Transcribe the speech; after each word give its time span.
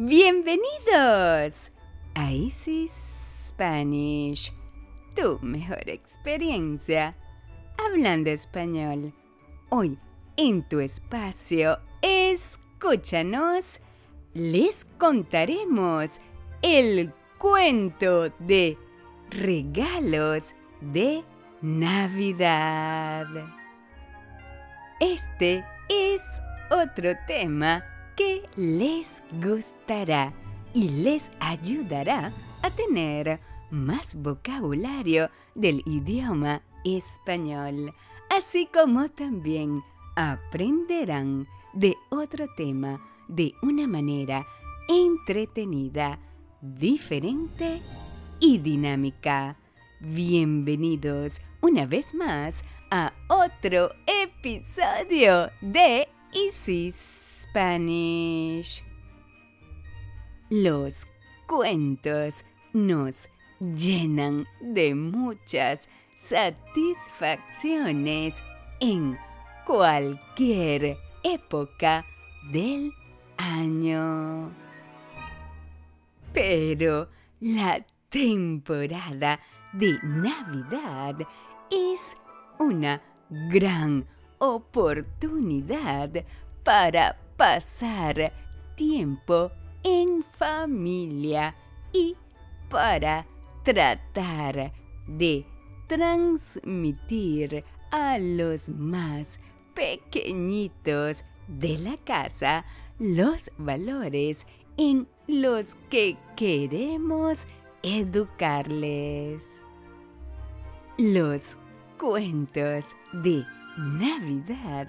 Bienvenidos 0.00 1.72
a 2.14 2.30
Easy 2.30 2.86
Spanish, 2.86 4.52
tu 5.16 5.40
mejor 5.42 5.90
experiencia 5.90 7.16
hablando 7.76 8.30
español. 8.30 9.12
Hoy, 9.70 9.98
en 10.36 10.62
tu 10.68 10.78
espacio, 10.78 11.80
escúchanos, 12.00 13.80
les 14.34 14.84
contaremos 14.84 16.20
el 16.62 17.12
cuento 17.36 18.28
de 18.38 18.78
regalos 19.30 20.54
de 20.80 21.24
Navidad. 21.60 23.26
Este 25.00 25.64
es 25.88 26.22
otro 26.70 27.14
tema 27.26 27.82
que 28.18 28.42
les 28.56 29.22
gustará 29.40 30.34
y 30.74 30.88
les 30.88 31.30
ayudará 31.38 32.32
a 32.62 32.70
tener 32.70 33.38
más 33.70 34.16
vocabulario 34.16 35.30
del 35.54 35.84
idioma 35.86 36.60
español, 36.84 37.94
así 38.36 38.66
como 38.66 39.08
también 39.08 39.84
aprenderán 40.16 41.46
de 41.74 41.96
otro 42.10 42.48
tema 42.56 43.00
de 43.28 43.52
una 43.62 43.86
manera 43.86 44.44
entretenida, 44.88 46.18
diferente 46.60 47.80
y 48.40 48.58
dinámica. 48.58 49.56
Bienvenidos 50.00 51.40
una 51.60 51.86
vez 51.86 52.12
más 52.14 52.64
a 52.90 53.12
otro 53.28 53.92
episodio 54.08 55.52
de 55.60 56.08
Easy 56.32 56.90
Los 60.50 61.06
cuentos 61.46 62.44
nos 62.72 63.28
llenan 63.58 64.46
de 64.60 64.94
muchas 64.94 65.88
satisfacciones 66.16 68.42
en 68.80 69.18
cualquier 69.66 70.96
época 71.22 72.04
del 72.52 72.92
año. 73.36 74.50
Pero 76.32 77.08
la 77.40 77.84
temporada 78.08 79.40
de 79.72 79.98
Navidad 80.02 81.16
es 81.70 82.16
una 82.58 83.02
gran 83.30 84.06
oportunidad 84.38 86.24
para 86.62 87.16
pasar 87.38 88.32
tiempo 88.74 89.52
en 89.84 90.24
familia 90.24 91.54
y 91.92 92.16
para 92.68 93.26
tratar 93.62 94.72
de 95.06 95.46
transmitir 95.86 97.64
a 97.92 98.18
los 98.18 98.68
más 98.68 99.38
pequeñitos 99.72 101.24
de 101.46 101.78
la 101.78 101.96
casa 101.98 102.66
los 102.98 103.52
valores 103.56 104.44
en 104.76 105.06
los 105.28 105.76
que 105.88 106.16
queremos 106.36 107.46
educarles. 107.84 109.44
Los 110.98 111.56
cuentos 111.98 112.96
de 113.12 113.46
Navidad 113.76 114.88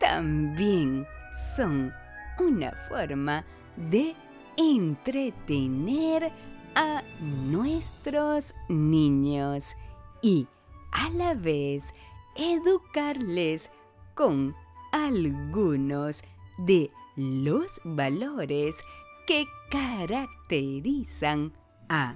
también 0.00 1.06
son 1.36 1.92
una 2.38 2.72
forma 2.88 3.44
de 3.76 4.14
entretener 4.56 6.32
a 6.74 7.02
nuestros 7.20 8.54
niños 8.68 9.76
y 10.22 10.46
a 10.92 11.10
la 11.10 11.34
vez 11.34 11.94
educarles 12.34 13.70
con 14.14 14.54
algunos 14.92 16.22
de 16.58 16.90
los 17.16 17.80
valores 17.84 18.82
que 19.26 19.44
caracterizan 19.70 21.52
a 21.88 22.14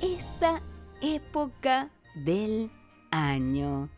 esta 0.00 0.62
época 1.00 1.90
del 2.14 2.70
año, 3.10 3.88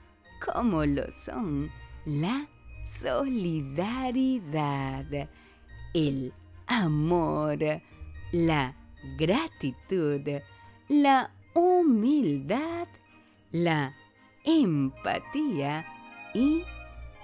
como 0.45 0.85
lo 0.85 1.11
son 1.13 1.71
la 2.05 2.47
solidaridad, 2.91 5.07
el 5.95 6.35
amor, 6.67 7.59
la 8.33 8.75
gratitud, 9.17 10.29
la 10.89 11.31
humildad, 11.55 12.89
la 13.53 13.95
empatía 14.45 15.87
y 16.35 16.65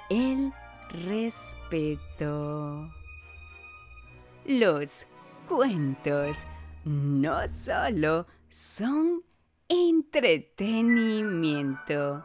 el 0.08 0.52
respeto. 0.90 2.88
Los 4.44 5.04
cuentos 5.48 6.46
no 6.84 7.48
solo 7.48 8.28
son 8.48 9.20
entretenimiento, 9.68 12.24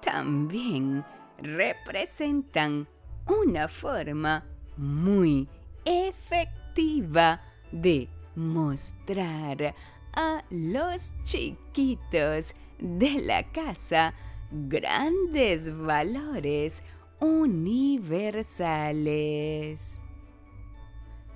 también 0.00 1.04
representan 1.42 2.88
una 3.26 3.68
forma 3.68 4.46
muy 4.76 5.48
efectiva 5.84 7.42
de 7.72 8.08
mostrar 8.34 9.74
a 10.12 10.44
los 10.50 11.12
chiquitos 11.24 12.54
de 12.78 13.20
la 13.20 13.50
casa 13.52 14.14
grandes 14.50 15.76
valores 15.76 16.82
universales. 17.20 20.00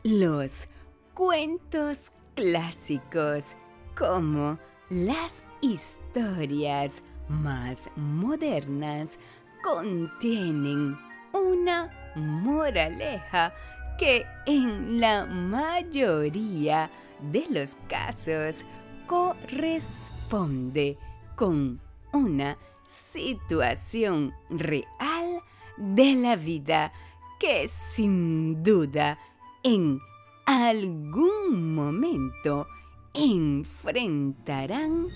Los 0.03 0.69
cuentos 1.15 2.11
clásicos 2.35 3.55
como 3.97 4.59
las 4.91 5.45
historias 5.61 7.05
más 7.29 7.91
modernas 7.97 9.19
contienen 9.65 10.99
una 11.33 11.91
moraleja 12.15 13.55
que 13.99 14.27
en 14.45 15.01
la 15.01 15.25
mayoría 15.25 16.91
de 17.33 17.47
los 17.49 17.75
casos 17.89 18.67
corresponde 19.07 20.99
con 21.35 21.81
una 22.13 22.59
situación 22.87 24.35
real 24.51 25.41
de 25.79 26.15
la 26.15 26.37
vida 26.37 26.93
que 27.41 27.67
sin 27.67 28.63
duda 28.63 29.19
en 29.63 29.99
algún 30.45 31.75
momento 31.75 32.67
enfrentarán 33.15 35.09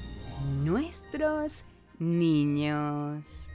nuestros 0.65 1.67
niños. 1.99 3.53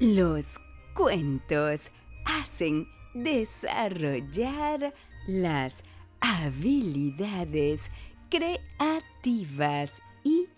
Los 0.00 0.58
cuentos 0.94 1.92
hacen 2.24 2.88
desarrollar 3.14 4.92
las 5.28 5.84
habilidades 6.20 7.92
creativas 8.28 10.02
y 10.24 10.48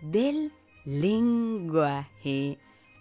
del 0.00 0.50
lenguaje. 0.86 2.56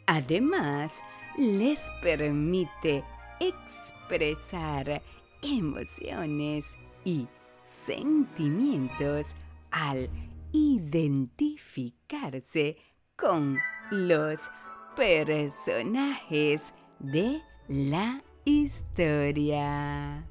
Además, 0.06 1.02
les 1.38 1.90
permite 2.02 3.06
expresar 3.40 5.02
emociones 5.42 6.78
y 7.06 7.26
sentimientos 7.62 9.38
al 9.72 10.10
identificarse 10.52 12.76
con 13.16 13.58
los 13.92 14.50
personajes 14.96 16.74
de 17.00 17.42
la 17.68 18.22
historia. 18.46 20.26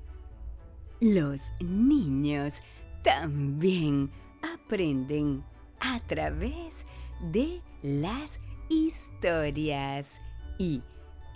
Los 1.01 1.53
niños 1.61 2.63
también 3.03 4.11
aprenden 4.43 5.45
a 5.81 6.01
través 6.01 6.87
de 7.21 7.61
las 7.83 8.41
historias 8.69 10.21
y 10.59 10.83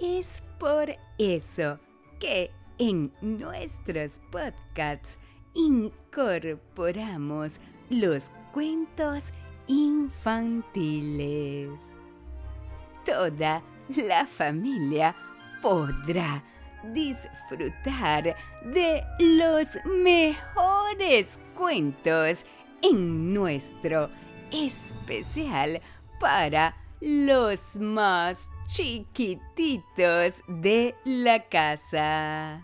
es 0.00 0.42
por 0.58 0.96
eso 1.18 1.78
que 2.18 2.50
en 2.78 3.12
nuestros 3.20 4.22
podcasts 4.30 5.18
incorporamos 5.54 7.60
los 7.90 8.32
cuentos 8.52 9.34
infantiles. 9.66 11.97
Toda 13.08 13.62
la 13.96 14.26
familia 14.26 15.16
podrá 15.62 16.44
disfrutar 16.92 18.36
de 18.66 19.02
los 19.18 19.78
mejores 19.86 21.40
cuentos 21.56 22.44
en 22.82 23.32
nuestro 23.32 24.10
especial 24.52 25.80
para 26.20 26.76
los 27.00 27.78
más 27.78 28.50
chiquititos 28.66 30.42
de 30.46 30.94
la 31.06 31.48
casa. 31.48 32.62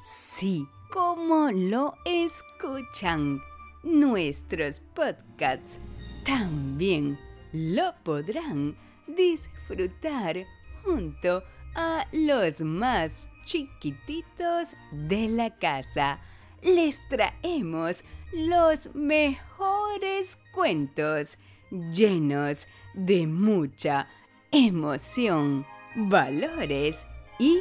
Sí, 0.00 0.64
como 0.92 1.50
lo 1.50 1.94
escuchan, 2.04 3.40
nuestros 3.82 4.78
podcasts 4.94 5.80
también 6.24 7.25
lo 7.56 7.94
podrán 8.04 8.76
disfrutar 9.06 10.44
junto 10.84 11.42
a 11.74 12.06
los 12.12 12.60
más 12.60 13.30
chiquititos 13.44 14.74
de 14.92 15.28
la 15.28 15.56
casa. 15.56 16.20
Les 16.62 17.00
traemos 17.08 18.04
los 18.32 18.94
mejores 18.94 20.38
cuentos 20.52 21.38
llenos 21.70 22.68
de 22.94 23.26
mucha 23.26 24.08
emoción, 24.52 25.66
valores 25.94 27.06
y 27.38 27.60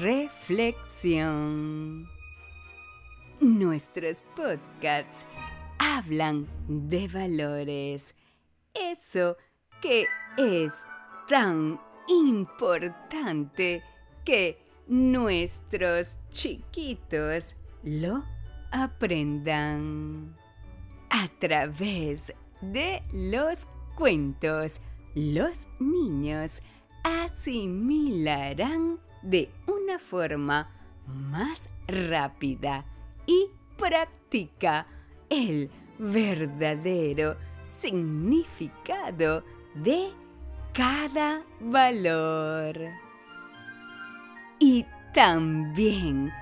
reflexión. 0.00 2.08
Nuestros 3.40 4.22
podcasts 4.36 5.26
hablan 5.78 6.46
de 6.68 7.08
valores, 7.08 8.14
eso 8.74 9.36
que 9.80 10.06
es 10.36 10.84
tan 11.28 11.80
importante 12.08 13.82
que 14.24 14.58
nuestros 14.86 16.18
chiquitos 16.30 17.56
lo 17.82 18.24
aprendan. 18.70 20.36
A 21.10 21.28
través 21.38 22.32
de 22.60 23.02
los 23.12 23.68
cuentos, 23.94 24.80
los 25.14 25.68
niños 25.78 26.60
asimilarán 27.04 28.98
de 29.22 29.50
una 29.66 29.98
forma 29.98 30.70
más 31.06 31.70
rápida 31.86 32.84
y 33.26 33.48
práctica 33.76 34.86
el 35.30 35.70
verdadero 35.98 37.36
significado 37.64 39.42
de 39.74 40.12
cada 40.72 41.42
valor. 41.60 42.76
Y 44.58 44.86
también 45.12 46.32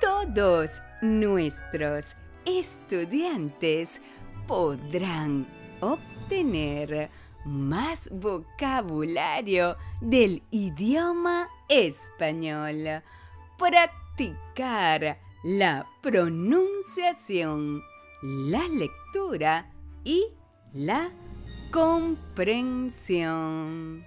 todos 0.00 0.82
nuestros 1.02 2.16
estudiantes 2.44 4.00
podrán 4.46 5.46
obtener 5.80 7.10
más 7.44 8.10
vocabulario 8.12 9.76
del 10.00 10.42
idioma 10.50 11.48
español, 11.68 13.02
practicar 13.58 15.18
la 15.44 15.86
pronunciación, 16.02 17.82
la 18.22 18.62
lectura 18.68 19.70
y 20.02 20.26
la 20.76 21.10
comprensión. 21.70 24.04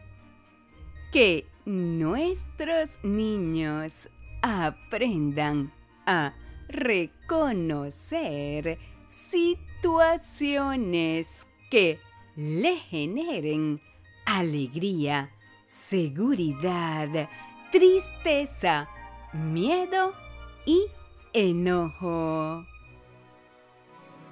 Que 1.11 1.47
nuestros 1.65 3.03
niños 3.03 4.07
aprendan 4.41 5.73
a 6.05 6.33
reconocer 6.67 8.77
situaciones 9.05 11.47
que 11.71 11.99
le 12.35 12.77
generen 12.77 13.81
alegría, 14.25 15.31
seguridad, 15.65 17.29
tristeza, 17.71 18.87
miedo 19.33 20.13
y 20.65 20.85
enojo. 21.33 22.65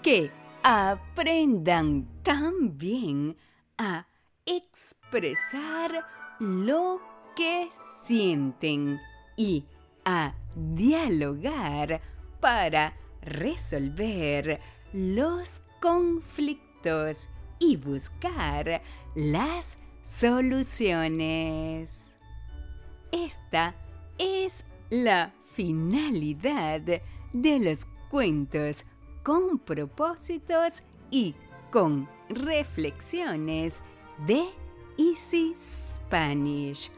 Que 0.03 0.31
aprendan 0.63 2.07
también 2.27 3.35
a 3.77 4.05
expresar 4.45 6.05
lo 6.39 6.99
que 7.37 7.69
sienten 7.71 8.99
y 9.37 9.63
a 10.03 10.35
dialogar 10.53 12.01
para 12.41 12.97
resolver 13.21 14.59
los 14.91 15.61
conflictos 15.81 17.29
y 17.59 17.77
buscar 17.77 18.81
las 19.15 19.77
soluciones. 20.01 22.17
Esta 23.13 23.73
es 24.17 24.65
la 24.89 25.31
finalidad 25.53 26.81
de 27.31 27.59
los 27.59 27.85
cuentos 28.09 28.83
con 29.23 29.59
propósitos 29.59 30.83
y 31.09 31.33
con 31.71 32.09
reflexiones 32.29 33.81
de 34.25 34.49
Easy 34.97 35.53
Spanish, 35.57 36.91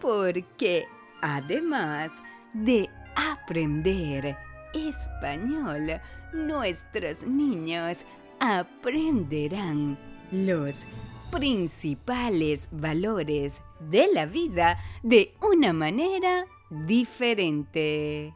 porque 0.00 0.86
además 1.22 2.12
de 2.52 2.88
aprender 3.14 4.36
español, 4.74 6.00
nuestros 6.32 7.24
niños 7.24 8.04
aprenderán 8.40 9.98
los 10.30 10.86
principales 11.30 12.68
valores 12.70 13.62
de 13.80 14.08
la 14.12 14.26
vida 14.26 14.78
de 15.02 15.34
una 15.40 15.72
manera 15.72 16.46
diferente. 16.70 18.34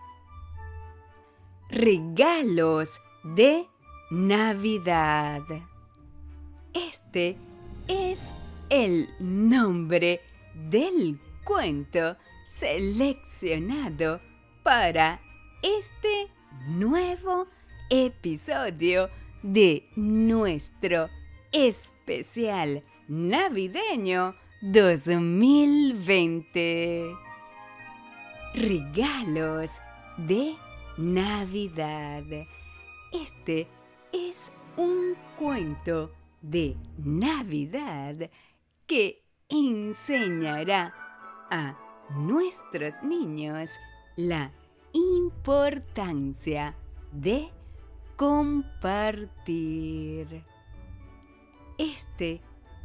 Regalos 1.70 3.00
de 3.22 3.68
Navidad. 4.10 5.42
Este 6.86 7.36
es 7.88 8.30
el 8.70 9.08
nombre 9.18 10.20
del 10.54 11.18
cuento 11.44 12.16
seleccionado 12.46 14.20
para 14.62 15.20
este 15.60 16.28
nuevo 16.68 17.48
episodio 17.90 19.10
de 19.42 19.90
nuestro 19.96 21.08
especial 21.50 22.84
navideño 23.08 24.36
2020. 24.62 27.12
Regalos 28.54 29.80
de 30.16 30.54
Navidad. 30.96 32.22
Este 33.10 33.66
es 34.12 34.52
un 34.76 35.16
cuento 35.36 36.12
de 36.40 36.76
Navidad 36.98 38.30
que 38.86 39.22
enseñará 39.48 40.94
a 41.50 41.78
nuestros 42.10 42.94
niños 43.02 43.78
la 44.16 44.50
importancia 44.92 46.74
de 47.12 47.50
compartir. 48.16 49.46
Este 51.78 52.40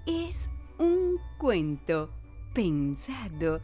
es 0.05 0.50
un 0.77 1.17
cuento 1.38 2.10
pensado 2.53 3.62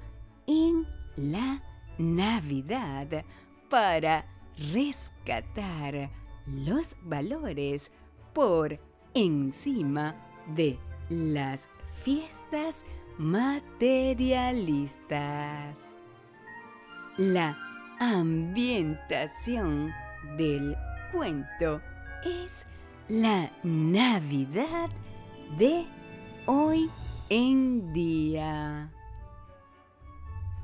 en 0.47 0.87
la 1.15 1.61
Navidad 1.97 3.25
para 3.69 4.25
rescatar 4.73 6.09
los 6.47 6.95
valores 7.03 7.91
por 8.33 8.79
encima 9.13 10.15
de 10.47 10.79
las 11.09 11.69
fiestas 12.03 12.85
materialistas. 13.17 15.95
La 17.17 17.57
ambientación 17.99 19.93
del 20.37 20.75
cuento 21.11 21.81
es 22.23 22.65
la 23.09 23.51
Navidad 23.63 24.89
de 25.57 25.85
hoy 26.45 26.89
en 27.29 27.91
día. 27.91 28.89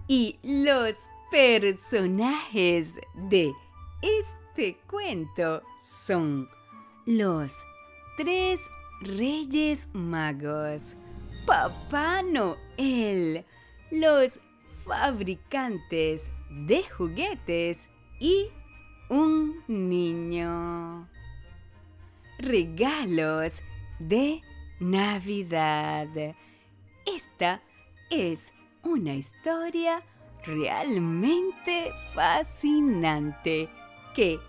Y 0.08 0.40
los 0.44 0.96
personajes 1.32 3.00
de 3.16 3.52
este 4.02 4.78
cuento 4.88 5.64
son 5.82 6.48
los 7.06 7.52
tres 8.18 8.70
reyes 9.02 9.90
magos, 9.94 10.96
Papá 11.46 12.22
Noel, 12.22 13.46
los 13.92 14.40
fabricantes 14.86 16.32
de 16.50 16.84
juguetes 16.84 17.90
y 18.20 18.48
un 19.10 19.64
niño. 19.68 21.10
Regalos 22.40 23.62
de 24.00 24.42
Navidad. 24.80 26.08
Esta 27.06 27.62
es 28.10 28.54
una 28.84 29.14
historia 29.14 30.04
realmente 30.44 31.92
fascinante 32.14 33.70
que 34.16 34.40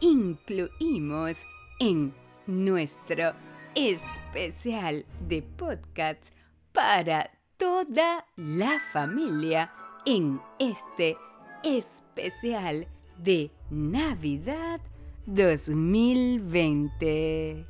incluimos 0.00 1.44
en 1.80 2.14
nuestro 2.46 3.32
especial 3.74 5.04
de 5.20 5.42
podcast 5.42 6.32
para 6.72 7.30
toda 7.56 8.26
la 8.36 8.78
familia 8.92 9.72
en 10.04 10.40
este 10.58 11.16
especial 11.62 12.86
de 13.18 13.50
Navidad 13.70 14.80
2020. 15.26 17.64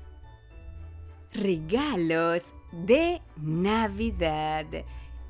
Regalos 1.32 2.54
de 2.72 3.20
Navidad. 3.36 4.66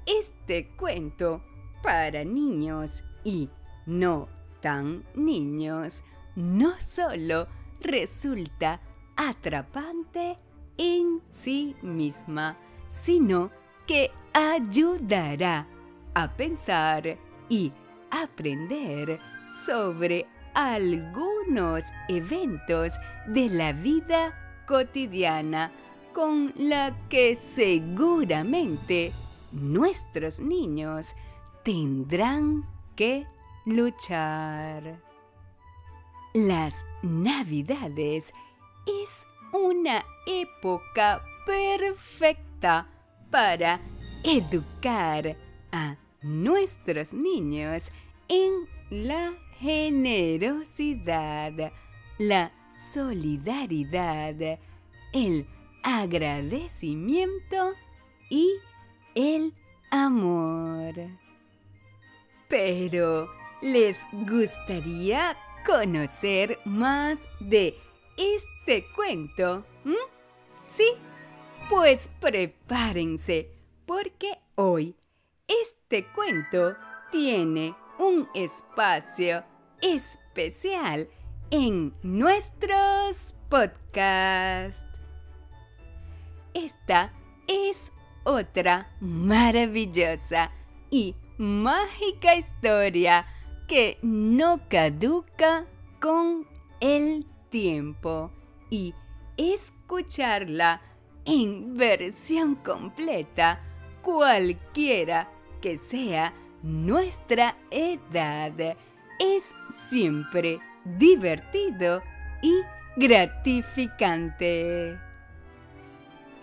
Este 0.05 0.69
cuento 0.77 1.43
para 1.83 2.25
niños 2.25 3.03
y 3.25 3.49
no 3.87 4.29
tan 4.61 5.05
niños 5.15 6.05
no 6.35 6.79
solo 6.81 7.47
resulta 7.81 8.81
atrapante 9.17 10.39
en 10.77 11.21
sí 11.31 11.75
misma, 11.83 12.57
sino 12.89 13.51
que 13.87 14.11
ayudará 14.33 15.67
a 16.15 16.37
pensar 16.37 17.19
y 17.49 17.73
aprender 18.11 19.21
sobre 19.49 20.27
algunos 20.55 21.85
eventos 22.09 22.95
de 23.27 23.49
la 23.49 23.73
vida 23.73 24.65
cotidiana 24.67 25.71
con 26.13 26.53
la 26.57 26.97
que 27.09 27.35
seguramente 27.35 29.13
nuestros 29.53 30.41
niños 30.41 31.15
tendrán 31.63 32.65
que 32.95 33.27
luchar. 33.67 35.03
Las 36.33 36.87
navidades 37.03 38.33
es 38.87 39.27
una 39.53 40.05
época 40.27 41.23
perfecta 41.45 42.89
para 43.31 43.81
educar 44.25 45.37
a 45.73 45.97
nuestros 46.23 47.13
niños 47.13 47.91
en 48.29 48.69
la 48.91 49.35
generosidad, 49.59 51.53
la 52.19 52.53
solidaridad, 52.75 54.59
el 55.13 55.47
agradecimiento 55.83 57.73
y 58.29 58.51
el 59.15 59.53
amor. 59.91 60.95
Pero, 62.49 63.29
¿les 63.63 63.99
gustaría 64.13 65.37
conocer 65.65 66.59
más 66.65 67.19
de 67.41 67.75
este 68.17 68.87
cuento? 68.95 69.65
¿Sí? 70.67 70.89
Pues 71.69 72.11
prepárense, 72.21 73.51
porque 73.87 74.39
hoy 74.55 74.97
este 75.47 76.07
cuento 76.13 76.77
tiene 77.11 77.75
un 77.99 78.29
espacio 78.35 79.45
especial 79.83 81.09
en 81.51 81.95
nuestros 82.03 83.35
podcasts. 83.49 84.85
Esta 86.55 87.13
es 87.47 87.93
otra 88.25 88.91
maravillosa 89.01 90.51
y 90.91 91.15
mágica 91.39 92.35
historia 92.35 93.27
que 93.69 93.99
no 94.03 94.69
caduca 94.69 95.67
con 96.01 96.47
el 96.81 97.27
tiempo 97.51 98.31
y 98.71 98.95
escucharla 99.37 100.81
en 101.25 101.77
versión 101.77 102.55
completa 102.57 103.61
cualquiera 104.03 105.31
que 105.61 105.79
sea 105.79 106.33
nuestra 106.63 107.57
edad 107.71 108.77
es 109.19 109.55
siempre 109.89 110.61
divertido 110.85 112.03
y 112.43 112.61
gratificante. 112.97 114.99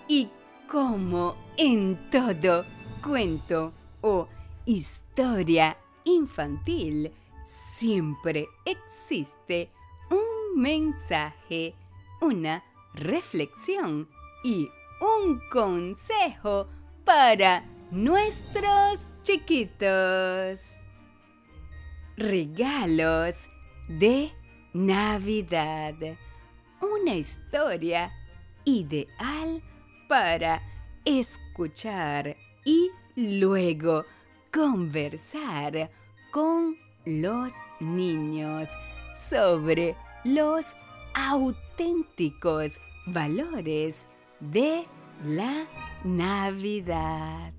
Y 0.08 0.30
como 0.68 1.36
en 1.58 2.10
todo 2.10 2.66
cuento 3.02 3.74
o 4.02 4.28
historia 4.66 5.78
infantil, 6.04 7.12
siempre 7.44 8.48
existe 8.66 9.72
mensaje, 10.56 11.76
una 12.22 12.64
reflexión 12.94 14.08
y 14.44 14.70
un 15.02 15.40
consejo 15.50 16.68
para 17.04 17.66
nuestros 17.92 19.06
chiquitos. 19.24 20.78
Regalos 22.16 23.50
de 23.88 24.32
Navidad. 24.74 25.96
Una 26.82 27.16
historia 27.16 28.12
ideal 28.66 29.64
para 30.08 30.62
escuchar 31.06 32.36
y 32.66 32.90
luego 33.16 34.06
conversar 34.52 35.90
con 36.32 36.78
los 37.06 37.54
niños 37.80 38.70
sobre 39.18 39.96
los 40.24 40.76
auténticos 41.14 42.80
valores 43.06 44.08
de 44.40 44.86
la 45.26 45.68
Navidad. 46.04 47.54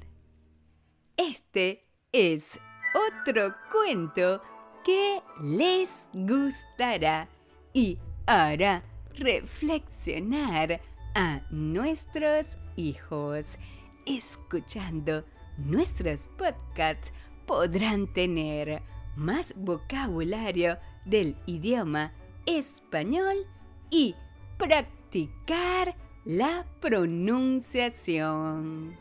Este 1.16 1.85
es 2.12 2.59
otro 2.94 3.54
cuento 3.71 4.40
que 4.85 5.21
les 5.42 6.09
gustará 6.12 7.28
y 7.75 7.99
hará 8.26 8.83
reflexionar 9.14 10.80
a 11.14 11.42
nuestros 11.50 12.59
hijos. 12.76 13.59
Escuchando 14.06 15.25
nuestros 15.59 16.28
podcasts 16.37 17.12
podrán 17.47 18.12
tener 18.12 18.83
más 19.16 19.54
vocabulario 19.56 20.78
del 21.04 21.37
idioma 21.47 22.12
español 22.47 23.47
y 23.91 24.15
practicar 24.59 25.97
la 26.25 26.65
pronunciación. 26.81 28.97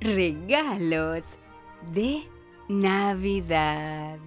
Regalos 0.00 1.38
de 1.92 2.22
Navidad. 2.68 4.18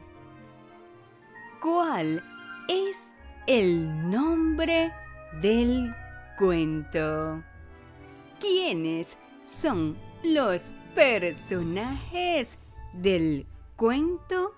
¿Cuál 1.61 2.23
es 2.67 3.11
el 3.47 4.09
nombre 4.09 4.91
del 5.41 5.95
cuento? 6.37 7.41
¿Quiénes 8.39 9.17
son 9.45 9.97
los 10.23 10.73
personajes 10.93 12.59
del 12.93 13.47
cuento? 13.75 14.55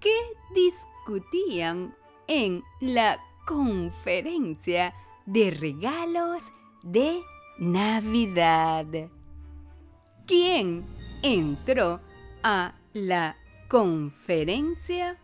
¿Qué 0.00 0.16
discutían 0.54 1.94
en 2.28 2.62
la 2.80 3.18
conferencia 3.46 4.94
de 5.26 5.50
regalos 5.50 6.52
de 6.82 7.22
Navidad. 7.58 8.86
¿Quién 10.26 10.86
entró 11.22 12.00
a 12.42 12.74
la 12.92 13.36
conferencia? 13.68 15.18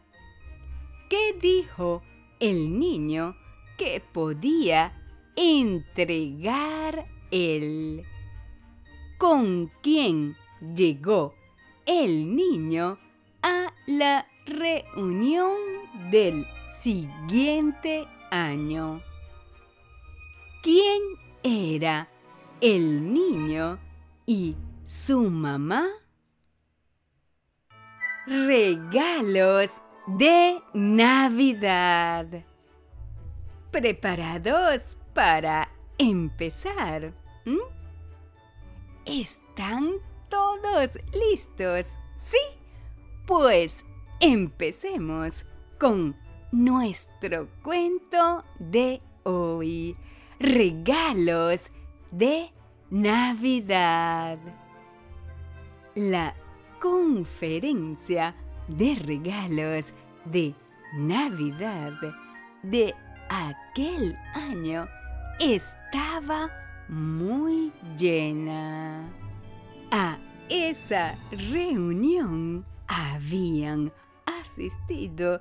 ¿Qué 1.10 1.38
dijo 1.40 2.02
el 2.40 2.78
niño 2.78 3.36
que 3.76 4.02
podía 4.12 5.00
entregar 5.36 7.06
él? 7.30 8.04
¿Con 9.18 9.70
quién 9.82 10.36
llegó 10.74 11.34
el 11.86 12.34
niño 12.34 12.98
a 13.42 13.72
la 13.86 14.26
reunión 14.46 15.56
del 16.10 16.46
siguiente 16.68 18.06
año? 18.30 19.00
quién 20.62 21.02
era 21.42 22.08
el 22.62 23.12
niño 23.12 23.78
y 24.24 24.56
su 24.82 25.30
mamá? 25.30 25.86
regalos 28.26 29.82
de 30.06 30.62
Navidad. 30.72 32.26
¿Preparados 33.70 34.96
para 35.12 35.68
empezar? 35.98 37.12
¿Están 39.04 39.96
todos 40.30 40.98
listos? 41.12 41.96
¿Sí? 42.16 42.38
Pues 43.26 43.84
empecemos 44.20 45.44
con 45.78 46.16
nuestro 46.52 47.48
cuento 47.62 48.44
de 48.58 49.02
hoy. 49.24 49.96
Regalos 50.38 51.70
de 52.10 52.50
Navidad. 52.90 54.38
La 55.94 56.34
conferencia 56.80 58.34
de 58.68 58.94
regalos 58.94 59.94
de 60.24 60.54
Navidad 60.96 61.92
de 62.62 62.94
aquel 63.28 64.16
año 64.34 64.86
estaba 65.40 66.50
muy 66.88 67.72
llena. 67.96 69.08
A 69.90 70.18
esa 70.48 71.16
reunión 71.52 72.64
habían 72.86 73.92
asistido 74.44 75.40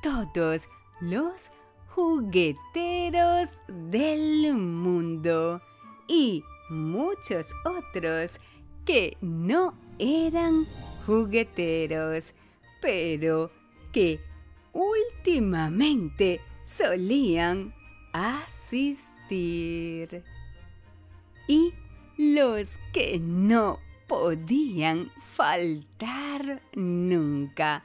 todos 0.00 0.68
los 1.00 1.50
jugueteros 1.88 3.58
del 3.66 4.54
mundo 4.54 5.60
y 6.06 6.44
muchos 6.70 7.52
otros 7.64 8.38
que 8.84 9.16
no 9.20 9.74
eran 9.98 10.66
jugueteros, 11.04 12.34
pero 12.80 13.50
que 13.92 14.20
últimamente 14.72 16.40
solían 16.62 17.74
asistir. 18.12 19.42
Y 21.48 21.74
los 22.16 22.78
que 22.92 23.18
no 23.18 23.80
podían 24.06 25.10
faltar 25.20 26.60
nunca, 26.74 27.84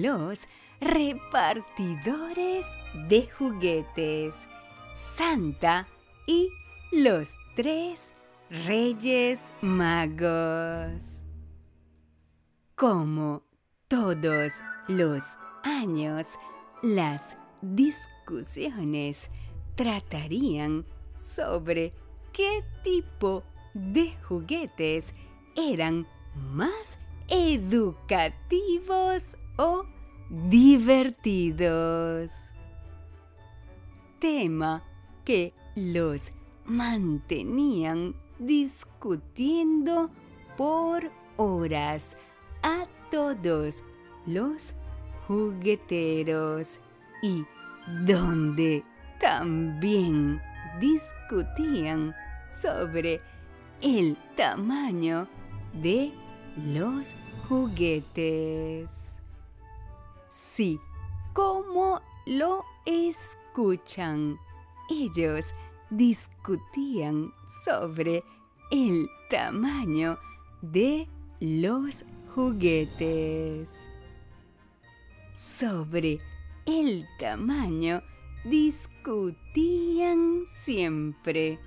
los 0.00 0.46
repartidores 0.80 2.66
de 3.08 3.28
juguetes, 3.38 4.46
Santa 4.94 5.88
y 6.26 6.50
los 6.92 7.36
tres 7.54 8.12
Reyes 8.50 9.52
Magos. 9.62 11.22
Como 12.74 13.42
todos 13.88 14.60
los 14.86 15.38
años, 15.64 16.38
las 16.82 17.38
discusiones 17.62 19.30
tratarían 19.76 20.84
sobre 21.14 21.94
qué 22.32 22.62
tipo 22.82 23.44
de 23.72 24.14
juguetes 24.28 25.14
eran 25.56 26.06
más 26.34 26.98
educativos 27.28 28.36
o 29.56 29.84
divertidos. 30.28 31.52
Tema 34.18 34.82
que 35.24 35.52
los 35.74 36.32
mantenían 36.64 38.14
discutiendo 38.38 40.10
por 40.56 41.10
horas 41.36 42.16
a 42.62 42.86
todos 43.10 43.82
los 44.26 44.74
jugueteros 45.26 46.80
y 47.22 47.44
donde 48.04 48.84
también 49.20 50.40
discutían 50.80 52.14
sobre 52.48 53.20
el 53.82 54.16
tamaño 54.36 55.28
de 55.72 56.12
los 56.56 57.14
juguetes. 57.48 59.15
Sí, 60.36 60.78
como 61.32 62.02
lo 62.26 62.64
escuchan. 62.84 64.38
Ellos 64.90 65.54
discutían 65.88 67.32
sobre 67.64 68.22
el 68.70 69.08
tamaño 69.30 70.18
de 70.60 71.08
los 71.40 72.04
juguetes. 72.34 73.72
Sobre 75.32 76.20
el 76.66 77.06
tamaño 77.18 78.02
discutían 78.44 80.44
siempre 80.46 81.58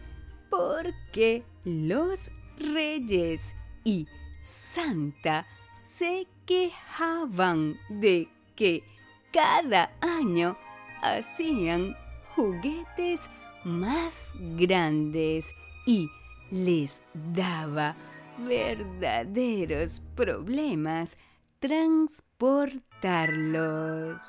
porque 0.49 1.43
los 1.63 2.29
reyes 2.58 3.55
y 3.84 4.08
Santa 4.39 5.47
se 5.77 6.27
quejaban 6.45 7.77
de 7.89 8.29
que 8.60 8.84
cada 9.32 9.89
año 10.02 10.58
hacían 11.02 11.95
juguetes 12.36 13.30
más 13.63 14.34
grandes 14.58 15.56
y 15.86 16.10
les 16.52 17.02
daba 17.13 17.95
verdaderos 18.38 20.02
problemas 20.13 21.17
transportarlos. 21.60 24.22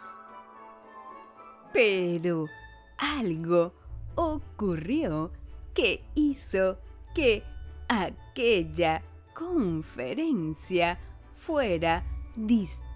Pero 1.72 2.46
algo 2.98 3.74
ocurrió 4.14 5.32
que 5.74 6.04
hizo 6.14 6.78
que 7.16 7.42
aquella 7.88 9.02
conferencia 9.34 11.00
fuera 11.36 12.04
distinta 12.36 12.89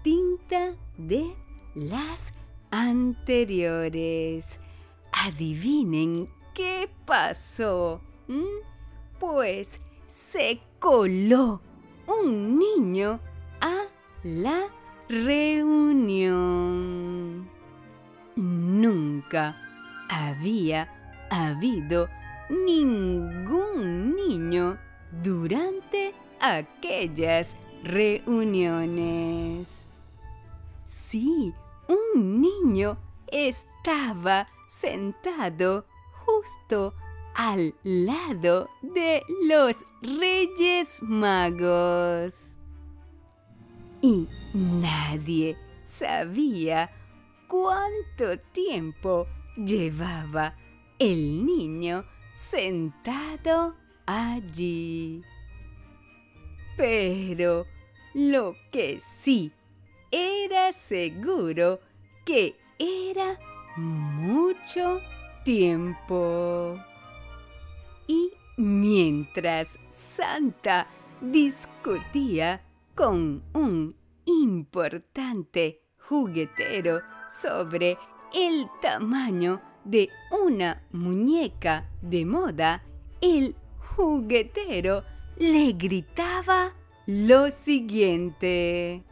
de 0.97 1.35
las 1.73 2.31
anteriores. 2.69 4.59
Adivinen 5.11 6.29
qué 6.53 6.87
pasó. 7.05 8.01
Pues 9.19 9.81
se 10.05 10.59
coló 10.79 11.59
un 12.05 12.59
niño 12.59 13.19
a 13.61 13.85
la 14.23 14.67
reunión. 15.09 16.35
Nunca 18.35 19.57
había 20.07 20.87
habido 21.31 22.07
ningún 22.49 24.15
niño 24.15 24.77
durante 25.23 26.13
aquellas 26.39 27.57
reuniones. 27.83 29.84
Sí, 30.85 31.51
un 31.87 32.41
niño 32.41 32.97
estaba 33.27 34.47
sentado 34.67 35.85
justo 36.25 36.93
al 37.33 37.73
lado 37.83 38.69
de 38.83 39.23
los 39.47 39.83
Reyes 40.03 41.01
Magos. 41.01 42.59
Y 44.01 44.27
nadie 44.53 45.57
sabía 45.83 46.91
cuánto 47.47 48.39
tiempo 48.51 49.25
llevaba 49.57 50.55
el 50.99 51.45
niño 51.45 52.05
sentado 52.33 53.75
allí. 54.05 55.23
Pero 56.77 57.65
lo 58.13 58.55
que 58.71 58.99
sí 58.99 59.51
era 60.15 60.71
seguro 60.71 61.81
que 62.25 62.55
era 62.79 63.37
mucho 63.75 65.01
tiempo. 65.43 66.79
Y 68.07 68.31
mientras 68.55 69.77
Santa 69.91 70.87
discutía 71.19 72.63
con 72.95 73.43
un 73.53 73.93
importante 74.25 75.81
juguetero 76.07 77.01
sobre 77.29 77.97
el 78.33 78.69
tamaño 78.81 79.61
de 79.83 80.09
una 80.31 80.81
muñeca 80.93 81.89
de 82.01 82.25
moda, 82.25 82.83
el 83.19 83.53
juguetero 83.97 85.03
le 85.35 85.73
gritaba 85.73 86.73
lo 87.05 87.51
siguiente. 87.51 89.03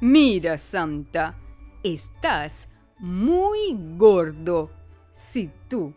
Mira, 0.00 0.58
Santa, 0.58 1.36
estás 1.82 2.68
muy 3.00 3.76
gordo. 3.96 4.70
Si 5.12 5.50
tú 5.68 5.92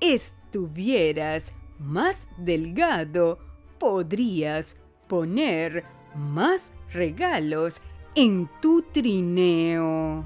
estuvieras 0.00 1.52
más 1.78 2.28
delgado, 2.36 3.38
podrías 3.78 4.76
poner 5.06 5.84
más 6.16 6.72
regalos 6.92 7.80
en 8.16 8.50
tu 8.60 8.82
trineo. 8.82 10.24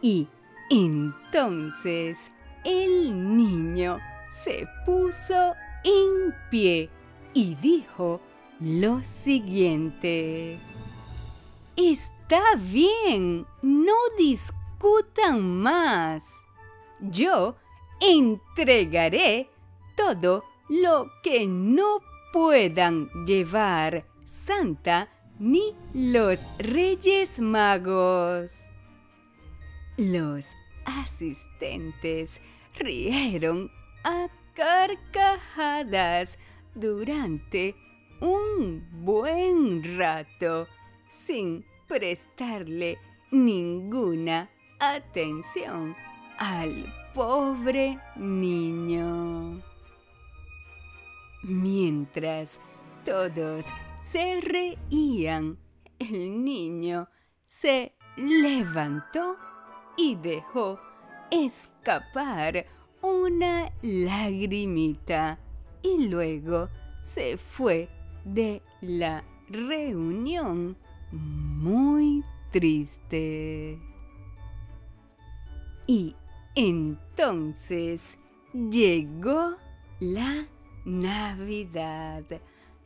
Y 0.00 0.26
entonces 0.68 2.32
el 2.64 3.36
niño 3.36 4.00
se 4.28 4.66
puso 4.84 5.54
en 5.84 6.34
pie 6.50 6.90
y 7.34 7.54
dijo 7.54 8.20
lo 8.58 9.04
siguiente. 9.04 10.58
Está 11.90 12.54
bien, 12.56 13.44
no 13.60 13.94
discutan 14.16 15.60
más. 15.60 16.44
Yo 17.00 17.56
entregaré 18.00 19.50
todo 19.96 20.44
lo 20.68 21.10
que 21.24 21.46
no 21.48 22.00
puedan 22.32 23.08
llevar 23.26 24.06
Santa 24.24 25.08
ni 25.40 25.74
los 25.92 26.46
Reyes 26.58 27.40
Magos. 27.40 28.70
Los 29.96 30.54
asistentes 30.84 32.40
rieron 32.78 33.70
a 34.04 34.28
carcajadas 34.54 36.38
durante 36.74 37.74
un 38.20 38.86
buen 39.04 39.98
rato 39.98 40.68
sin 41.08 41.64
prestarle 41.92 42.96
ninguna 43.30 44.48
atención 44.80 45.94
al 46.38 46.86
pobre 47.12 47.98
niño. 48.16 49.60
Mientras 51.42 52.60
todos 53.04 53.66
se 54.02 54.40
reían, 54.40 55.58
el 55.98 56.42
niño 56.42 57.10
se 57.44 57.94
levantó 58.16 59.36
y 59.98 60.14
dejó 60.14 60.80
escapar 61.30 62.64
una 63.02 63.70
lagrimita 63.82 65.38
y 65.82 66.08
luego 66.08 66.70
se 67.02 67.36
fue 67.36 67.90
de 68.24 68.62
la 68.80 69.22
reunión 69.50 70.78
muy 71.12 72.24
triste. 72.50 73.78
Y 75.86 76.16
entonces 76.54 78.18
llegó 78.52 79.56
la 80.00 80.46
Navidad, 80.84 82.24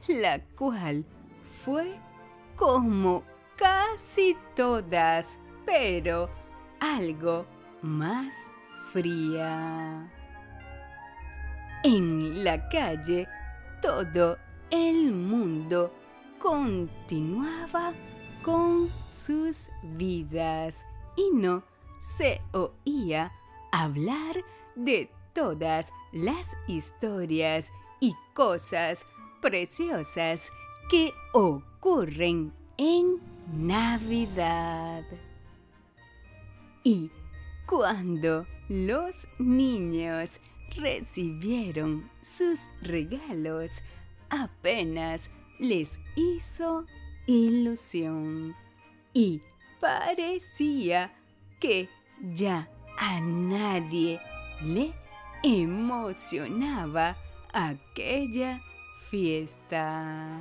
la 0.09 0.45
cual 0.57 1.05
fue 1.65 1.99
como 2.57 3.23
casi 3.57 4.37
todas, 4.55 5.39
pero 5.65 6.31
algo 6.81 7.47
más 7.83 8.35
fría. 8.93 10.13
En 11.85 12.45
la 12.45 12.69
calle 12.69 13.29
todo 13.81 14.37
el 14.71 15.13
mundo 15.13 15.93
continuaba 16.39 17.93
con 18.47 18.89
sus 18.89 19.71
vidas 19.83 20.87
y 21.17 21.33
no 21.35 21.65
se 21.99 22.41
oía 22.53 23.33
hablar 23.73 24.37
de 24.77 25.11
todas 25.33 25.93
las 26.13 26.57
historias 26.69 27.73
y 27.99 28.15
cosas 28.35 29.05
preciosas 29.43 30.53
que 30.89 31.13
ocurren 31.33 32.53
en 32.79 33.21
Navidad. 33.53 35.03
Y 36.85 37.11
cuando 37.67 38.47
los 38.69 39.27
niños 39.41 40.39
recibieron 40.77 42.09
sus 42.23 42.61
regalos, 42.81 43.83
apenas 44.31 45.33
les 45.59 45.99
hizo 46.15 46.87
ilusión 47.27 48.55
y 49.13 49.43
parecía 49.81 51.13
que 51.61 51.89
ya 52.35 52.69
a 52.99 53.21
nadie 53.21 54.21
le 54.63 54.95
emocionaba 55.43 57.17
aquella 57.53 58.63
fiesta. 59.11 60.41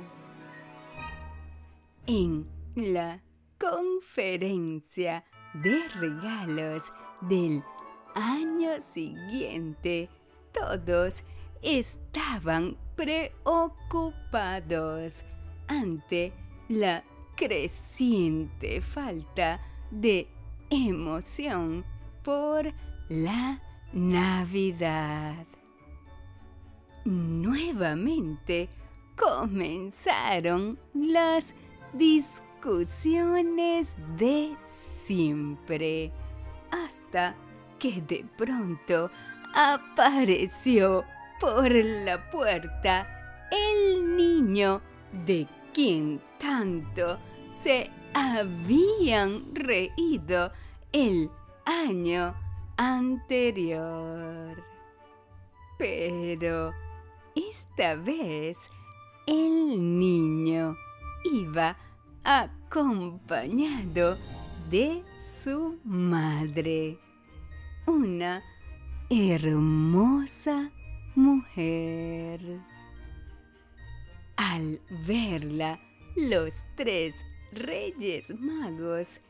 En 2.06 2.46
la 2.74 3.20
conferencia 3.58 5.24
de 5.54 5.88
regalos 5.88 6.92
del 7.22 7.64
año 8.14 8.80
siguiente, 8.80 10.10
todos 10.52 11.24
estaban 11.62 12.76
preocupados 12.94 15.24
ante 15.68 16.34
la 16.68 17.04
creciente 17.34 18.80
falta 18.80 19.60
de 19.90 20.28
emoción 20.70 21.84
por 22.24 22.72
la 23.08 23.60
Navidad. 23.92 25.46
Nuevamente 27.04 28.68
comenzaron 29.16 30.78
las 30.92 31.54
discusiones 31.92 33.96
de 34.16 34.54
siempre, 34.58 36.10
hasta 36.70 37.36
que 37.78 38.02
de 38.02 38.26
pronto 38.36 39.10
apareció 39.54 41.04
por 41.38 41.72
la 41.72 42.28
puerta 42.30 43.06
el 43.50 44.16
niño 44.16 44.80
de 45.24 45.46
quien 45.76 46.22
tanto 46.38 47.18
se 47.52 47.90
habían 48.14 49.54
reído 49.54 50.50
el 50.90 51.30
año 51.66 52.34
anterior. 52.78 54.64
Pero 55.76 56.72
esta 57.34 57.94
vez 57.94 58.70
el 59.26 59.98
niño 59.98 60.78
iba 61.30 61.76
acompañado 62.24 64.16
de 64.70 65.04
su 65.18 65.78
madre, 65.84 66.98
una 67.86 68.42
hermosa 69.10 70.70
mujer. 71.14 72.75
Al 74.36 74.80
verla, 75.06 75.80
los 76.14 76.64
tres 76.76 77.24
reyes 77.52 78.32
magos 78.38 79.20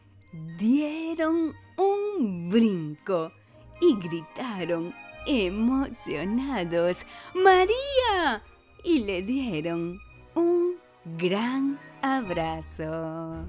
dieron 0.58 1.54
un 1.76 2.48
brinco 2.50 3.32
y 3.80 3.96
gritaron 3.98 4.92
emocionados, 5.26 7.06
María, 7.34 8.42
y 8.84 9.00
le 9.00 9.22
dieron 9.22 9.98
un 10.34 10.76
gran 11.18 11.78
abrazo. 12.02 13.46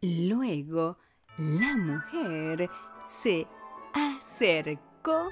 Luego 0.00 0.98
la 1.38 1.76
mujer 1.76 2.68
se 3.04 3.46
acercó 3.92 5.30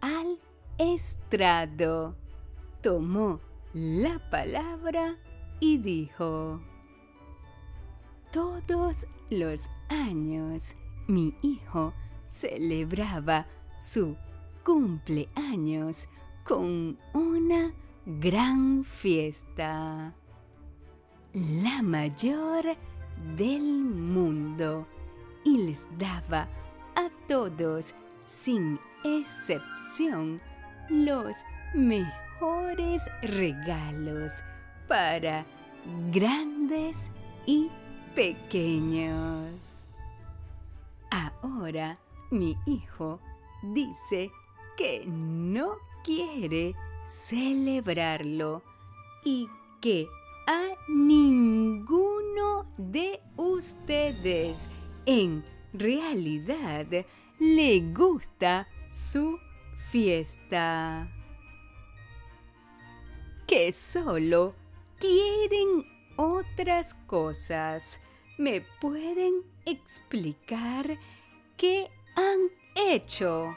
al 0.00 0.38
estrado, 0.78 2.16
tomó 2.82 3.47
la 3.74 4.18
palabra 4.30 5.16
y 5.60 5.78
dijo, 5.78 6.60
todos 8.32 9.06
los 9.30 9.70
años 9.88 10.74
mi 11.06 11.34
hijo 11.42 11.92
celebraba 12.28 13.46
su 13.78 14.16
cumpleaños 14.64 16.08
con 16.44 16.98
una 17.12 17.72
gran 18.06 18.84
fiesta, 18.84 20.14
la 21.32 21.82
mayor 21.82 22.76
del 23.36 23.62
mundo, 23.62 24.86
y 25.44 25.58
les 25.58 25.86
daba 25.98 26.48
a 26.96 27.10
todos, 27.26 27.94
sin 28.24 28.78
excepción, 29.04 30.40
los 30.88 31.36
mejores 31.74 32.27
regalos 33.22 34.42
para 34.86 35.44
grandes 36.10 37.10
y 37.46 37.70
pequeños. 38.14 39.86
Ahora 41.10 41.98
mi 42.30 42.56
hijo 42.66 43.20
dice 43.62 44.30
que 44.76 45.04
no 45.06 45.76
quiere 46.04 46.74
celebrarlo 47.06 48.62
y 49.24 49.48
que 49.80 50.06
a 50.46 50.68
ninguno 50.88 52.66
de 52.76 53.20
ustedes 53.36 54.68
en 55.06 55.44
realidad 55.72 56.86
le 57.38 57.80
gusta 57.92 58.68
su 58.92 59.38
fiesta. 59.90 61.17
Que 63.48 63.72
solo 63.72 64.54
quieren 65.00 65.86
otras 66.16 66.92
cosas. 66.92 67.98
¿Me 68.36 68.60
pueden 68.78 69.42
explicar 69.64 70.98
qué 71.56 71.88
han 72.14 72.50
hecho? 72.76 73.56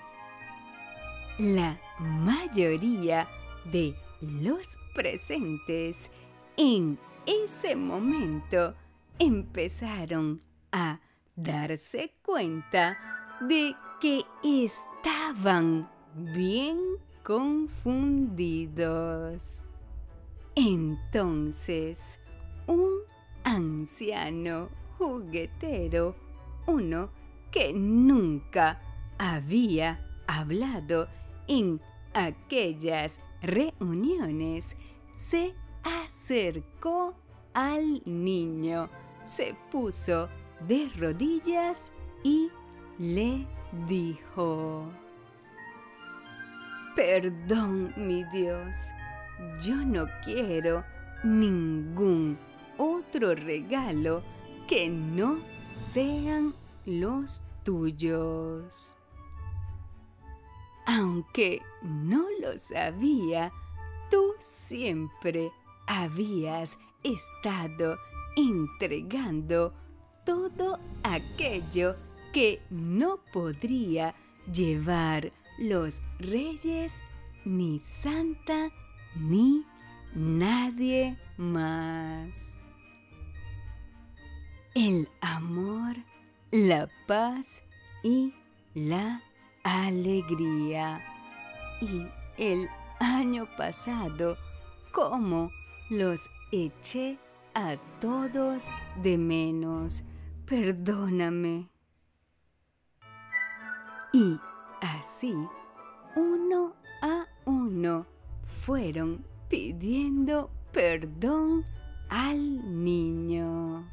La 1.38 1.78
mayoría 2.00 3.28
de 3.66 3.94
los 4.22 4.66
presentes 4.96 6.10
en 6.56 6.98
ese 7.26 7.76
momento 7.76 8.74
empezaron 9.20 10.42
a 10.72 11.02
darse 11.36 12.14
cuenta 12.24 12.98
de 13.42 13.76
que 14.00 14.24
estaban 14.42 15.92
bien 16.16 16.80
confundidos. 17.24 18.42
Entonces, 20.56 22.20
un 22.68 22.90
anciano 23.44 24.70
juguetero, 24.98 26.16
uno 26.68 27.10
que 27.52 27.74
nunca 27.74 28.82
había 29.18 30.06
hablado 30.28 31.08
en 31.48 31.82
aquellas 32.14 33.20
reuniones, 33.42 34.78
se 35.14 35.54
acercó 35.84 37.16
al 37.54 38.02
niño, 38.06 38.90
se 39.24 39.56
puso 39.72 40.30
de 40.68 40.90
rodillas 40.98 41.92
y 42.24 42.50
le 42.98 43.48
dijo, 43.88 44.86
Perdón, 46.96 47.94
mi 47.96 48.24
Dios, 48.26 48.92
yo 49.62 49.76
no 49.76 50.08
quiero 50.24 50.84
ningún 51.24 52.38
otro 52.78 53.36
regalo 53.36 54.24
que 54.68 54.90
no 54.90 55.40
sean 55.72 56.54
los 56.86 57.44
tuyos. 57.64 58.98
Aunque 60.86 61.62
no 61.82 62.26
lo 62.42 62.58
sabía, 62.58 63.52
tú 64.10 64.34
siempre 64.40 65.52
habías 65.88 66.78
estado 67.04 67.98
entregando 68.36 69.74
todo 70.26 70.80
aquello 71.04 71.96
que 72.34 72.62
no 72.70 73.20
podría 73.34 74.16
llevar 74.52 75.32
los 75.58 76.02
reyes, 76.20 77.02
ni 77.46 77.80
Santa, 77.80 78.72
ni 79.16 79.66
nadie 80.14 81.18
más. 81.38 82.62
El 84.74 85.08
amor, 85.22 85.96
la 86.52 86.90
paz 87.08 87.62
y 88.04 88.34
la 88.74 89.22
alegría. 89.64 91.02
Y 91.82 92.08
el 92.38 92.70
año 93.00 93.48
pasado, 93.58 94.38
¿cómo 94.94 95.52
los 95.90 96.30
eché 96.52 97.18
a 97.54 97.76
todos 98.00 98.66
de 99.04 99.18
menos? 99.18 100.04
Perdóname. 100.46 101.70
Y 104.14 104.40
así, 104.82 105.34
uno 106.16 106.76
a 107.02 107.26
uno, 107.46 108.06
fueron 108.62 109.26
pidiendo 109.50 110.52
perdón 110.72 111.66
al 112.10 112.84
niño, 112.84 113.92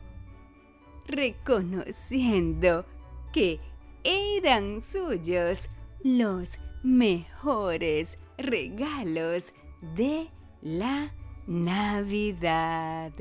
reconociendo 1.07 2.85
que 3.33 3.61
eran 4.05 4.83
suyos 4.83 5.71
los 6.03 6.59
mejores 6.83 8.19
regalos 8.37 9.55
de 9.97 10.29
la 10.61 11.15
Navidad. 11.47 13.13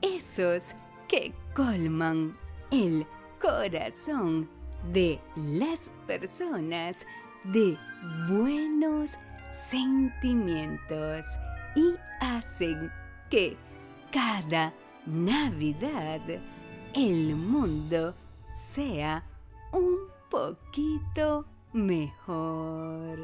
Esos 0.00 0.74
que 1.08 1.34
colman 1.54 2.38
el 2.70 3.06
corazón 3.38 4.48
de 4.94 5.20
las 5.36 5.92
personas 6.06 7.06
de 7.44 7.76
buenos 8.28 9.18
sentimientos 9.52 11.26
y 11.76 11.94
hacen 12.20 12.90
que 13.30 13.56
cada 14.10 14.72
Navidad 15.06 16.20
el 16.94 17.34
mundo 17.36 18.14
sea 18.52 19.24
un 19.72 19.98
poquito 20.30 21.44
mejor. 21.72 23.18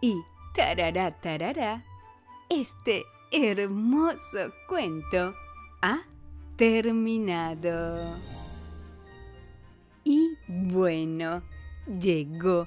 Y 0.00 0.14
tarará, 0.54 1.12
tarará, 1.20 1.84
este 2.48 3.04
hermoso 3.30 4.52
cuento 4.68 5.34
ha 5.80 6.00
terminado. 6.56 8.16
Y 10.04 10.36
bueno, 10.48 11.42
llegó 12.00 12.66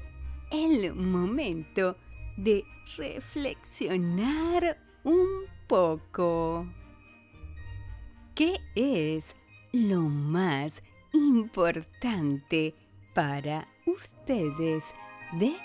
el 0.52 0.96
momento 0.96 1.98
de 2.38 2.66
reflexionar 2.98 4.78
un 5.04 5.46
poco. 5.68 6.68
¿Qué 8.34 8.60
es 8.76 9.36
lo 9.72 10.02
más 10.02 10.84
importante 11.14 12.76
para 13.14 13.68
ustedes 13.86 14.94
de 15.40 15.56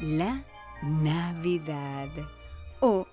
la 0.00 0.44
Navidad? 0.82 2.08
¿O 2.80 3.06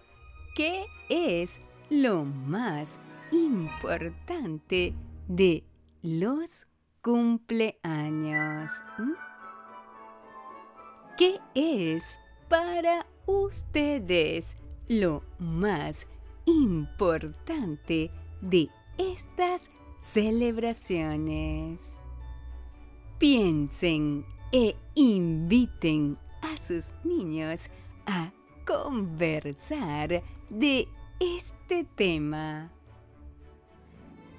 qué 0.55 0.85
es 1.09 1.61
lo 1.89 2.25
más 2.25 2.99
importante 3.31 4.95
de 5.27 5.63
los 6.01 6.65
cumpleaños? 7.01 8.71
¿Mm? 8.97 9.13
¿Qué 11.17 11.39
es 11.53 12.19
para 12.53 13.05
ustedes 13.25 14.55
lo 14.87 15.23
más 15.39 16.05
importante 16.45 18.11
de 18.41 18.69
estas 18.95 19.71
celebraciones? 19.99 22.03
Piensen 23.17 24.23
e 24.51 24.75
inviten 24.93 26.19
a 26.43 26.55
sus 26.55 26.91
niños 27.03 27.71
a 28.05 28.31
conversar 28.67 30.21
de 30.51 30.87
este 31.19 31.87
tema, 31.95 32.71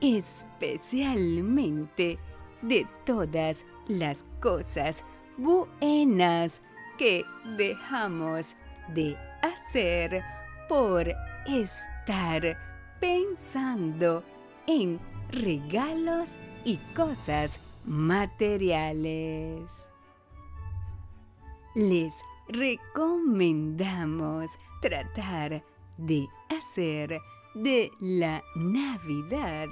especialmente 0.01 2.21
de 2.63 2.87
todas 3.05 3.67
las 3.89 4.25
cosas 4.41 5.05
buenas 5.37 6.63
que 6.99 7.25
dejamos 7.57 8.57
de 8.89 9.17
hacer 9.43 10.23
por 10.69 11.07
estar 11.47 12.59
pensando 13.01 14.23
en 14.67 15.01
regalos 15.31 16.37
y 16.65 16.79
cosas 16.95 17.71
materiales. 17.85 19.89
Les 21.75 22.15
recomendamos 22.49 24.51
tratar 24.81 25.63
de 25.97 26.29
hacer 26.49 27.21
de 27.55 27.91
la 28.01 28.43
Navidad 28.55 29.69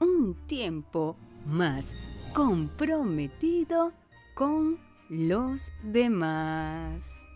un 0.00 0.34
tiempo 0.46 1.16
más 1.46 1.96
comprometido 2.34 3.92
con 4.34 4.78
los 5.10 5.72
demás. 5.82 7.26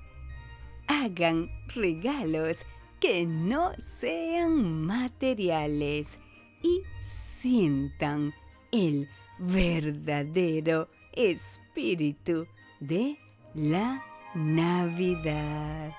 Hagan 0.87 1.51
regalos 1.75 2.65
que 3.01 3.27
no 3.27 3.73
sean 3.79 4.87
materiales 4.87 6.21
y 6.63 6.83
sientan 7.01 8.33
el 8.71 9.09
verdadero 9.39 10.89
espíritu 11.13 12.47
de 12.81 13.19
la 13.55 14.03
Navidad. 14.35 15.93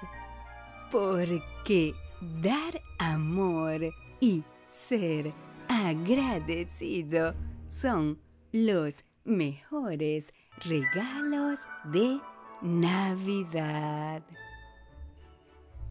Porque 0.92 1.94
dar 2.42 2.82
amor 3.00 3.82
y 4.22 4.44
ser 4.70 5.34
agradecido 5.68 7.36
son 7.68 8.18
los 8.52 9.04
mejores 9.26 10.34
regalos 10.63 11.68
de 11.84 12.20
Navidad. 12.62 14.24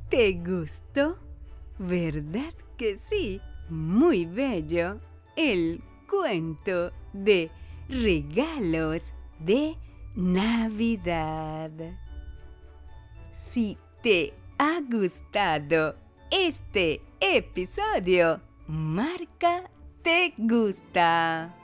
¿Te 0.09 0.33
gustó? 0.33 1.19
¿Verdad 1.79 2.55
que 2.77 2.99
sí? 2.99 3.41
Muy 3.69 4.27
bello 4.27 5.01
el 5.37 5.83
cuento 6.09 6.93
de 7.13 7.51
regalos 7.89 9.13
de 9.39 9.77
Navidad. 10.15 11.71
Si 13.31 13.77
te 14.03 14.33
ha 14.59 14.81
gustado 14.81 15.97
este 16.31 17.01
episodio, 17.21 18.41
marca 18.69 19.71
te 20.03 20.35
gusta. 20.37 21.64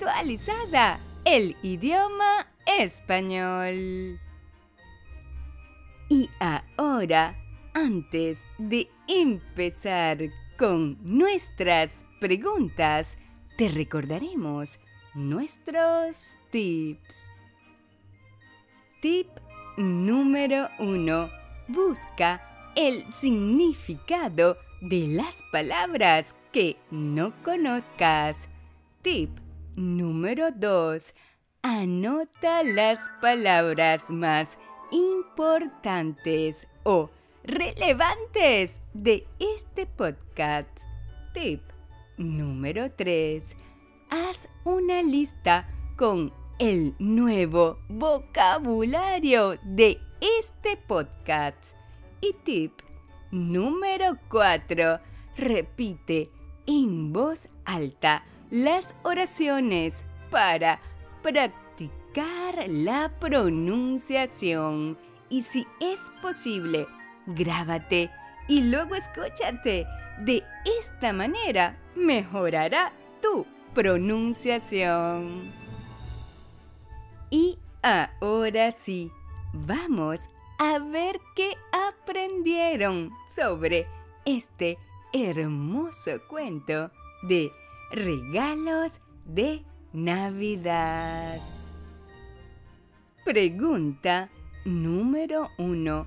actualizada 0.00 0.98
el 1.26 1.56
idioma 1.62 2.46
español. 2.78 4.18
Y 6.08 6.30
ahora, 6.38 7.36
antes 7.74 8.44
de 8.58 8.88
empezar 9.08 10.18
con 10.58 10.96
nuestras 11.02 12.06
preguntas, 12.18 13.18
te 13.58 13.68
recordaremos 13.68 14.80
nuestros 15.14 16.36
tips. 16.50 17.30
Tip 19.02 19.28
número 19.76 20.68
1. 20.78 21.28
Busca 21.68 22.72
el 22.74 23.04
significado 23.12 24.56
de 24.80 25.08
las 25.08 25.42
palabras 25.52 26.34
que 26.52 26.78
no 26.90 27.34
conozcas. 27.42 28.48
Tip 29.02 29.30
número 29.80 30.50
2. 30.52 31.14
Anota 31.62 32.62
las 32.62 33.10
palabras 33.20 34.10
más 34.10 34.58
importantes 34.92 36.68
o 36.84 37.10
relevantes 37.44 38.80
de 38.92 39.26
este 39.38 39.86
podcast. 39.86 40.68
Tip 41.32 41.62
número 42.18 42.90
3. 42.92 43.56
Haz 44.10 44.48
una 44.64 45.02
lista 45.02 45.68
con 45.96 46.32
el 46.58 46.94
nuevo 46.98 47.78
vocabulario 47.88 49.58
de 49.64 49.98
este 50.38 50.76
podcast. 50.76 51.74
Y 52.20 52.34
tip 52.44 52.72
número 53.30 54.18
4. 54.28 55.00
Repite 55.36 56.30
en 56.66 57.14
voz 57.14 57.48
alta 57.64 58.24
las 58.50 58.94
oraciones 59.02 60.04
para 60.30 60.80
practicar 61.22 62.68
la 62.68 63.10
pronunciación. 63.20 64.98
Y 65.28 65.42
si 65.42 65.66
es 65.80 66.12
posible, 66.20 66.86
grábate 67.26 68.10
y 68.48 68.62
luego 68.62 68.94
escúchate. 68.94 69.86
De 70.18 70.42
esta 70.78 71.12
manera 71.12 71.78
mejorará 71.94 72.92
tu 73.22 73.46
pronunciación. 73.74 75.52
Y 77.30 77.58
ahora 77.82 78.72
sí, 78.72 79.12
vamos 79.52 80.28
a 80.58 80.78
ver 80.78 81.20
qué 81.36 81.56
aprendieron 81.72 83.12
sobre 83.28 83.86
este 84.24 84.76
hermoso 85.12 86.20
cuento 86.28 86.90
de 87.22 87.52
regalos 87.90 89.00
de 89.24 89.64
Navidad. 89.92 91.40
Pregunta 93.24 94.30
número 94.64 95.48
uno. 95.58 96.06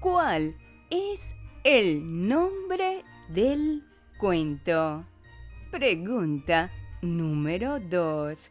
¿Cuál 0.00 0.56
es 0.90 1.34
el 1.64 2.28
nombre 2.28 3.04
del 3.28 3.84
cuento? 4.18 5.04
Pregunta 5.70 6.70
número 7.02 7.80
dos. 7.80 8.50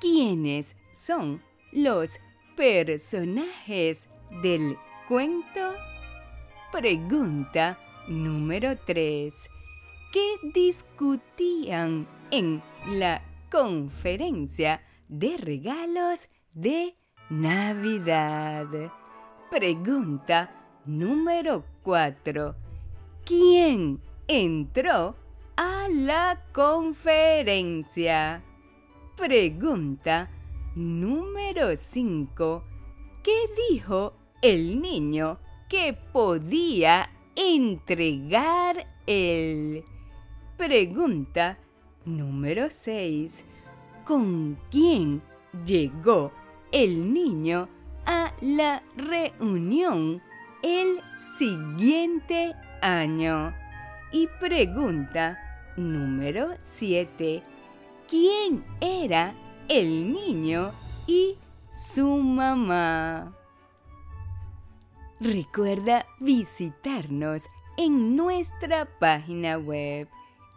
¿Quiénes 0.00 0.76
son 0.92 1.40
los 1.72 2.20
personajes 2.56 4.08
del 4.42 4.76
cuento? 5.08 5.74
Pregunta 6.70 7.78
número 8.08 8.76
3. 8.76 9.50
¿Qué 10.14 10.36
discutían 10.54 12.06
en 12.30 12.62
la 12.86 13.20
conferencia 13.50 14.80
de 15.08 15.36
regalos 15.36 16.28
de 16.52 16.94
Navidad? 17.30 18.68
Pregunta 19.50 20.54
número 20.84 21.64
4. 21.82 22.54
¿Quién 23.24 24.00
entró 24.28 25.16
a 25.56 25.88
la 25.90 26.44
conferencia? 26.52 28.44
Pregunta 29.16 30.30
número 30.76 31.74
5. 31.74 32.64
¿Qué 33.24 33.50
dijo 33.68 34.12
el 34.42 34.80
niño 34.80 35.40
que 35.68 35.92
podía 36.12 37.10
entregar 37.34 38.86
él? 39.08 39.84
Pregunta 40.56 41.58
número 42.04 42.68
6. 42.70 43.44
¿Con 44.04 44.58
quién 44.70 45.22
llegó 45.64 46.32
el 46.72 47.12
niño 47.12 47.68
a 48.06 48.32
la 48.40 48.82
reunión 48.96 50.22
el 50.62 51.00
siguiente 51.38 52.54
año? 52.82 53.54
Y 54.12 54.28
pregunta 54.40 55.38
número 55.76 56.54
7. 56.60 57.42
¿Quién 58.08 58.64
era 58.80 59.34
el 59.68 60.12
niño 60.12 60.72
y 61.06 61.36
su 61.72 62.06
mamá. 62.18 63.34
Recuerda 65.20 66.06
visitarnos 66.20 67.44
en 67.76 68.16
nuestra 68.16 68.86
página 68.98 69.58
web 69.58 70.08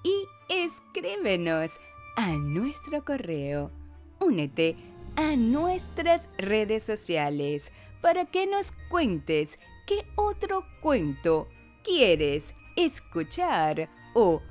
y 0.04 0.26
escríbenos 0.50 1.80
a 2.16 2.32
nuestro 2.32 3.04
correo. 3.04 3.72
Únete 4.20 4.76
a 5.16 5.36
nuestras 5.36 6.30
redes 6.38 6.84
sociales 6.84 7.72
para 8.02 8.26
que 8.26 8.48
nos 8.48 8.72
cuentes 8.90 9.60
qué 9.86 10.06
otro 10.16 10.66
cuento 10.82 11.48
quieres 11.84 12.54
escuchar 12.76 13.90
o 14.14 14.42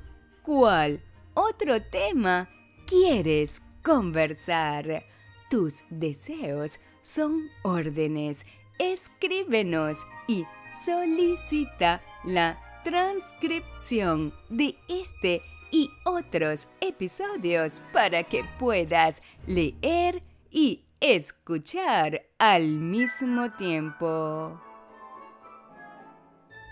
cuál 0.43 1.01
otro 1.33 1.81
tema 1.81 2.49
quieres 2.85 3.61
conversar. 3.83 5.05
Tus 5.49 5.83
deseos 5.89 6.79
son 7.01 7.49
órdenes. 7.63 8.45
Escríbenos 8.79 10.05
y 10.27 10.45
solicita 10.71 12.01
la 12.25 12.66
transcripción 12.89 14.33
de 14.47 14.77
este 14.87 15.41
y 15.71 15.91
otros 16.05 16.69
episodios 16.79 17.81
para 17.91 18.23
que 18.23 18.45
puedas 18.57 19.21
leer 19.45 20.21
y 20.49 20.85
escuchar 21.01 22.21
al 22.37 22.77
mismo 22.77 23.51
tiempo. 23.51 24.57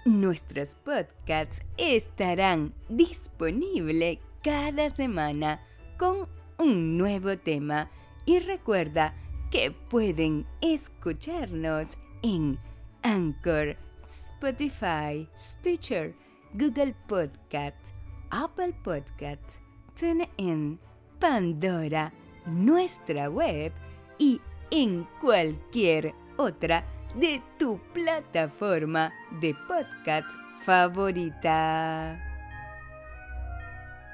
Nuestros 0.06 0.76
podcasts 0.76 1.62
estarán 1.76 2.74
disponibles 2.88 4.20
cada 4.42 4.90
semana 4.92 5.68
con 5.98 6.30
un 6.58 6.98
nuevo 6.98 7.38
tema 7.38 7.92
y 8.26 8.40
recuerda 8.40 9.14
que 9.52 9.72
pueden 9.72 10.46
escucharnos 10.62 11.98
en 12.24 12.58
Anchor, 13.04 13.76
Spotify, 14.06 15.28
Stitcher, 15.36 16.14
Google 16.54 16.96
Podcast, 17.08 17.94
Apple 18.32 18.74
Podcast, 18.84 19.60
TuneIn, 20.00 20.80
Pandora, 21.20 22.12
nuestra 22.46 23.30
web 23.30 23.72
y 24.18 24.40
en 24.72 25.08
cualquier 25.22 26.14
otra 26.38 26.84
de 27.16 27.42
tu 27.58 27.80
plataforma 27.94 29.14
de 29.42 29.56
podcast 29.68 30.30
favorita. 30.64 32.20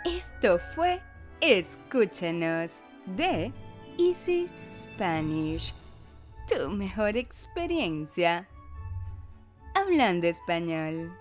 Esto 0.06 0.60
fue 0.76 1.02
Escúchanos 1.42 2.84
de 3.06 3.52
Easy 3.98 4.48
Spanish, 4.48 5.74
tu 6.48 6.70
mejor 6.70 7.18
experiencia 7.18 8.48
hablando 9.74 10.28
español. 10.28 11.12